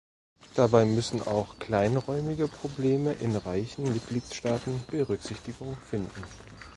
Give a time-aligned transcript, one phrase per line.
[0.55, 6.23] Dabei müssen auch kleinräumige Probleme in reichen Mitgliedstaaten Berücksichtigung finden.